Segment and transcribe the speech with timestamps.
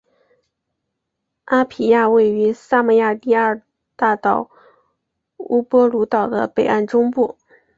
[1.45, 3.61] 阿皮亚位于萨摩亚第二
[3.95, 4.49] 大岛
[5.37, 7.37] 乌波卢岛的北岸中部。